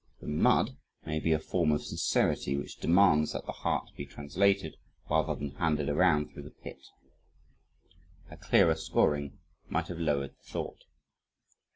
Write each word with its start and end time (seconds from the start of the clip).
The 0.19 0.25
mud 0.25 0.77
may 1.05 1.19
be 1.19 1.31
a 1.31 1.37
form 1.37 1.71
of 1.71 1.83
sincerity 1.83 2.57
which 2.57 2.77
demands 2.77 3.33
that 3.33 3.45
the 3.45 3.51
heart 3.51 3.91
be 3.95 4.07
translated, 4.07 4.77
rather 5.11 5.35
than 5.35 5.51
handed 5.51 5.89
around 5.89 6.31
through 6.33 6.41
the 6.41 6.49
pit. 6.63 6.81
A 8.31 8.35
clearer 8.35 8.73
scoring 8.73 9.37
might 9.69 9.89
have 9.89 9.99
lowered 9.99 10.31
the 10.31 10.41
thought. 10.43 10.85